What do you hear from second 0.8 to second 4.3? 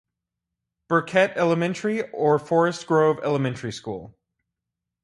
Burkett Elementary or Forest Grove Elementary School.